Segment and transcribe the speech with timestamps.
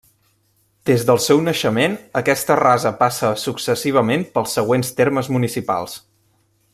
[0.89, 5.99] Des del seu naixement aquesta rasa passa successivament pels següents termes municipals.